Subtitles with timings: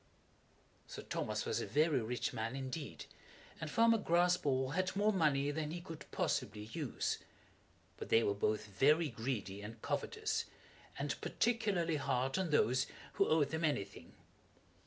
[0.87, 3.05] Sir Thomas was a very rich man indeed,
[3.59, 7.19] and Farmer Graspall had more money than he could possibly use.
[7.97, 10.45] But they were both very greedy and covetous,
[10.97, 14.15] and particularly hard on those who owed them anything.